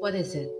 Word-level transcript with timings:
What 0.00 0.14
is 0.14 0.34
it? 0.34 0.50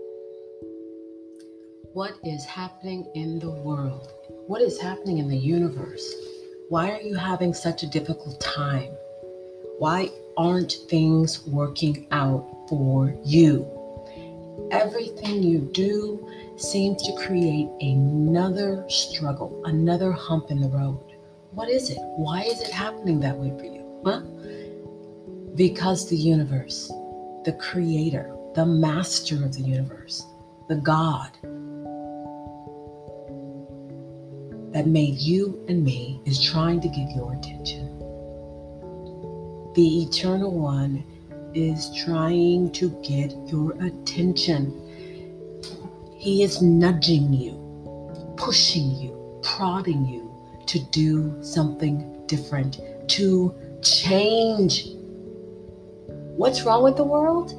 What 1.93 2.13
is 2.23 2.45
happening 2.45 3.09
in 3.15 3.39
the 3.39 3.49
world? 3.49 4.13
What 4.45 4.61
is 4.61 4.79
happening 4.79 5.17
in 5.17 5.27
the 5.27 5.35
universe? 5.35 6.13
Why 6.69 6.91
are 6.91 7.01
you 7.01 7.15
having 7.15 7.51
such 7.55 7.81
a 7.81 7.87
difficult 7.87 8.39
time? 8.39 8.91
Why 9.79 10.11
aren't 10.37 10.73
things 10.87 11.43
working 11.47 12.05
out 12.11 12.47
for 12.69 13.15
you? 13.25 13.65
Everything 14.69 15.41
you 15.41 15.61
do 15.73 16.29
seems 16.57 17.01
to 17.01 17.25
create 17.25 17.67
another 17.81 18.85
struggle, 18.89 19.59
another 19.65 20.11
hump 20.11 20.51
in 20.51 20.61
the 20.61 20.69
road. 20.69 20.99
What 21.49 21.67
is 21.67 21.89
it? 21.89 21.97
Why 21.99 22.43
is 22.43 22.61
it 22.61 22.69
happening 22.69 23.19
that 23.21 23.35
way 23.35 23.49
for 23.57 23.65
you? 23.65 24.01
Huh? 24.05 24.21
Because 25.55 26.07
the 26.07 26.15
universe, 26.15 26.89
the 27.43 27.53
creator, 27.59 28.37
the 28.53 28.65
master 28.65 29.45
of 29.45 29.53
the 29.53 29.61
universe, 29.61 30.25
the 30.67 30.75
God 30.75 31.31
that 34.73 34.87
made 34.87 35.19
you 35.19 35.63
and 35.69 35.83
me 35.83 36.21
is 36.25 36.41
trying 36.41 36.81
to 36.81 36.89
get 36.89 37.15
your 37.15 37.33
attention. 37.33 37.97
The 39.73 40.03
eternal 40.03 40.51
one 40.51 41.03
is 41.53 41.95
trying 42.03 42.71
to 42.73 42.89
get 43.01 43.33
your 43.47 43.71
attention. 43.81 44.77
He 46.17 46.43
is 46.43 46.61
nudging 46.61 47.33
you, 47.33 47.53
pushing 48.35 48.91
you, 48.95 49.39
prodding 49.43 50.05
you 50.05 50.29
to 50.67 50.79
do 50.91 51.37
something 51.41 52.25
different, 52.27 52.81
to 53.09 53.55
change. 53.81 54.87
What's 56.35 56.63
wrong 56.63 56.83
with 56.83 56.97
the 56.97 57.05
world? 57.05 57.53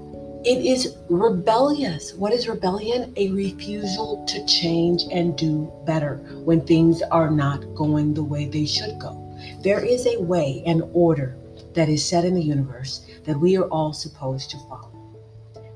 It 0.44 0.66
is 0.66 0.96
rebellious. 1.08 2.14
What 2.14 2.32
is 2.32 2.48
rebellion? 2.48 3.12
A 3.16 3.30
refusal 3.30 4.24
to 4.26 4.44
change 4.44 5.04
and 5.12 5.38
do 5.38 5.72
better 5.86 6.16
when 6.42 6.66
things 6.66 7.00
are 7.00 7.30
not 7.30 7.76
going 7.76 8.12
the 8.12 8.24
way 8.24 8.46
they 8.46 8.66
should 8.66 8.98
go. 8.98 9.38
There 9.62 9.84
is 9.84 10.04
a 10.04 10.20
way, 10.20 10.64
an 10.66 10.90
order 10.94 11.36
that 11.74 11.88
is 11.88 12.04
set 12.04 12.24
in 12.24 12.34
the 12.34 12.42
universe 12.42 13.06
that 13.24 13.38
we 13.38 13.56
are 13.56 13.68
all 13.68 13.92
supposed 13.92 14.50
to 14.50 14.58
follow. 14.68 14.90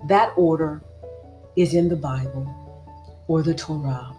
That 0.09 0.33
order 0.37 0.83
is 1.55 1.75
in 1.75 1.89
the 1.89 1.95
Bible 1.95 2.45
or 3.29 3.43
the 3.43 3.55
Torah 3.55 4.17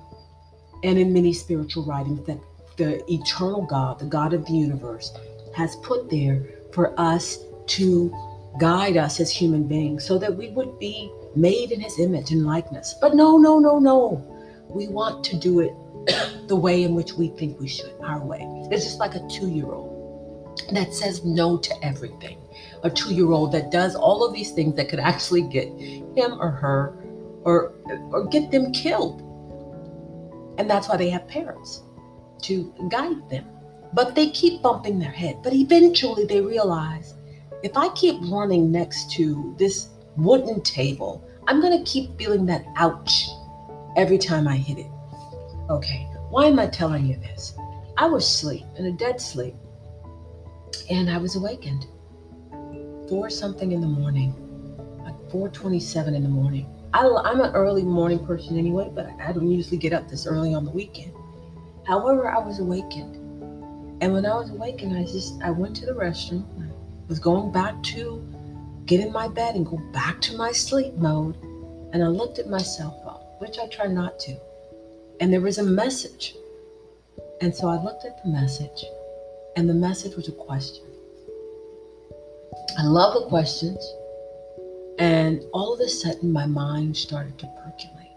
and 0.81 0.97
in 0.97 1.11
many 1.11 1.33
spiritual 1.33 1.83
writings 1.83 2.25
that 2.25 2.39
the 2.77 3.03
eternal 3.11 3.65
God, 3.65 3.99
the 3.99 4.05
God 4.05 4.31
of 4.31 4.45
the 4.45 4.53
universe, 4.53 5.11
has 5.53 5.75
put 5.77 6.09
there 6.09 6.45
for 6.71 6.97
us 6.97 7.39
to 7.65 8.15
guide 8.59 8.97
us 8.97 9.19
as 9.19 9.31
human 9.31 9.63
beings 9.63 10.05
so 10.05 10.17
that 10.17 10.35
we 10.35 10.49
would 10.49 10.77
be 10.79 11.11
made 11.35 11.71
in 11.71 11.79
his 11.79 11.99
image 11.99 12.31
and 12.31 12.45
likeness. 12.45 12.95
But 12.99 13.15
no, 13.15 13.37
no, 13.37 13.59
no, 13.59 13.79
no. 13.79 14.23
We 14.69 14.87
want 14.87 15.23
to 15.25 15.37
do 15.37 15.59
it 15.59 15.73
the 16.47 16.55
way 16.55 16.83
in 16.83 16.95
which 16.95 17.13
we 17.13 17.29
think 17.29 17.59
we 17.59 17.67
should, 17.67 17.93
our 18.01 18.23
way. 18.23 18.39
It's 18.71 18.83
just 18.83 18.99
like 18.99 19.15
a 19.15 19.27
two 19.27 19.49
year 19.49 19.71
old 19.71 19.97
that 20.71 20.93
says 20.93 21.23
no 21.23 21.57
to 21.57 21.85
everything. 21.85 22.37
A 22.83 22.89
two 22.89 23.13
year 23.13 23.31
old 23.31 23.51
that 23.53 23.71
does 23.71 23.95
all 23.95 24.25
of 24.25 24.33
these 24.33 24.51
things 24.51 24.75
that 24.75 24.89
could 24.89 24.99
actually 24.99 25.41
get 25.41 25.67
him 25.67 26.39
or 26.39 26.51
her 26.51 26.97
or, 27.43 27.73
or 28.11 28.25
get 28.27 28.51
them 28.51 28.71
killed. 28.73 29.21
And 30.57 30.69
that's 30.69 30.89
why 30.89 30.97
they 30.97 31.09
have 31.09 31.27
parents 31.27 31.83
to 32.43 32.73
guide 32.89 33.29
them. 33.29 33.45
But 33.93 34.15
they 34.15 34.29
keep 34.31 34.61
bumping 34.61 34.99
their 34.99 35.11
head. 35.11 35.37
But 35.43 35.53
eventually 35.53 36.25
they 36.25 36.41
realize 36.41 37.13
if 37.63 37.75
I 37.75 37.89
keep 37.89 38.17
running 38.23 38.71
next 38.71 39.11
to 39.11 39.55
this 39.57 39.89
wooden 40.15 40.61
table, 40.61 41.27
I'm 41.47 41.61
going 41.61 41.77
to 41.83 41.89
keep 41.89 42.17
feeling 42.17 42.45
that 42.47 42.65
ouch 42.75 43.25
every 43.95 44.17
time 44.17 44.47
I 44.47 44.57
hit 44.57 44.77
it. 44.77 44.91
Okay, 45.69 46.07
why 46.29 46.45
am 46.45 46.59
I 46.59 46.67
telling 46.67 47.05
you 47.05 47.17
this? 47.17 47.55
I 47.97 48.05
was 48.05 48.23
asleep, 48.23 48.63
in 48.77 48.85
a 48.85 48.91
dead 48.91 49.19
sleep, 49.19 49.55
and 50.89 51.09
I 51.09 51.17
was 51.17 51.35
awakened. 51.35 51.87
Four 53.09 53.29
something 53.29 53.71
in 53.71 53.81
the 53.81 53.87
morning, 53.87 54.33
like 55.03 55.15
4:27 55.31 56.13
in 56.13 56.23
the 56.23 56.29
morning. 56.29 56.67
I, 56.93 57.05
am 57.05 57.41
an 57.41 57.53
early 57.53 57.83
morning 57.83 58.25
person 58.25 58.57
anyway, 58.57 58.91
but 58.93 59.09
I 59.19 59.31
don't 59.31 59.51
usually 59.51 59.77
get 59.77 59.93
up 59.93 60.07
this 60.07 60.27
early 60.27 60.53
on 60.53 60.63
the 60.63 60.71
weekend. 60.71 61.13
However, 61.85 62.29
I 62.29 62.37
was 62.39 62.59
awakened, 62.59 63.15
and 64.01 64.13
when 64.13 64.25
I 64.25 64.35
was 64.35 64.51
awakened, 64.51 64.95
I 64.97 65.03
just 65.03 65.41
I 65.41 65.49
went 65.49 65.75
to 65.77 65.85
the 65.85 65.93
restroom 65.93 66.45
was 67.07 67.19
going 67.19 67.51
back 67.51 67.81
to 67.83 68.23
get 68.85 68.99
in 68.99 69.11
my 69.11 69.27
bed 69.27 69.55
and 69.55 69.65
go 69.65 69.77
back 69.91 70.21
to 70.21 70.37
my 70.37 70.51
sleep 70.51 70.93
mode. 70.95 71.37
And 71.93 72.03
I 72.03 72.07
looked 72.07 72.39
at 72.39 72.49
my 72.49 72.61
cell 72.61 73.01
phone, 73.03 73.39
which 73.39 73.59
I 73.59 73.67
try 73.67 73.87
not 73.87 74.19
to. 74.21 74.37
And 75.19 75.31
there 75.31 75.41
was 75.41 75.57
a 75.57 75.63
message. 75.63 76.35
And 77.41 77.53
so 77.53 77.67
I 77.67 77.81
looked 77.81 78.03
at 78.05 78.21
the 78.23 78.29
message, 78.29 78.83
and 79.55 79.69
the 79.69 79.73
message 79.73 80.15
was 80.15 80.27
a 80.27 80.31
question. 80.31 80.85
I 82.77 82.83
love 82.83 83.13
the 83.13 83.27
questions. 83.27 83.77
And 84.99 85.43
all 85.53 85.73
of 85.73 85.79
a 85.79 85.87
sudden, 85.87 86.31
my 86.31 86.47
mind 86.47 86.97
started 86.97 87.37
to 87.39 87.47
percolate. 87.63 88.07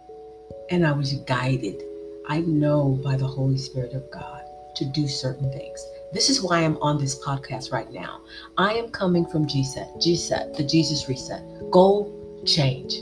And 0.71 0.87
I 0.87 0.93
was 0.93 1.13
guided, 1.27 1.83
I 2.29 2.41
know, 2.41 2.99
by 3.05 3.17
the 3.17 3.27
Holy 3.27 3.59
Spirit 3.59 3.93
of 3.93 4.11
God 4.11 4.43
to 4.77 4.85
do 4.87 5.07
certain 5.07 5.53
things. 5.53 5.85
This 6.13 6.29
is 6.29 6.43
why 6.43 6.65
I'm 6.65 6.77
on 6.79 6.99
this 6.99 7.23
podcast 7.25 7.71
right 7.73 7.91
now. 7.93 8.23
I 8.59 8.75
am 8.75 8.89
coming 8.89 9.25
from 9.27 9.47
JESET, 9.47 10.03
JESET, 10.03 10.57
the 10.57 10.65
Jesus 10.65 11.09
Reset. 11.09 11.71
Goal, 11.71 12.43
change. 12.45 12.95